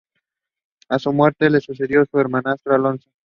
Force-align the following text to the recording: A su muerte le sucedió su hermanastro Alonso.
A 0.89 0.97
su 0.97 1.13
muerte 1.13 1.47
le 1.51 1.61
sucedió 1.61 2.03
su 2.09 2.17
hermanastro 2.19 2.73
Alonso. 2.73 3.11